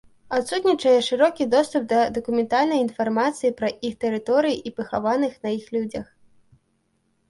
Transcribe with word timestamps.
Адсутнічае 0.35 0.93
шырокі 1.07 1.47
доступ 1.55 1.83
да 1.91 1.99
дакументальнай 2.17 2.83
інфармацыі 2.87 3.55
пра 3.63 3.73
іх 3.91 4.01
тэрыторыю 4.07 4.57
і 4.67 4.77
пахаваных 4.77 5.41
на 5.49 5.57
іх 5.61 5.73
людзях. 5.79 6.05